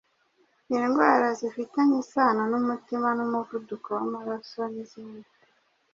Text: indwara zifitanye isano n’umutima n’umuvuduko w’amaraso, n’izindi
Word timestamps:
indwara 0.77 1.27
zifitanye 1.39 1.95
isano 2.03 2.41
n’umutima 2.51 3.07
n’umuvuduko 3.17 3.87
w’amaraso, 3.97 4.61
n’izindi 4.73 5.29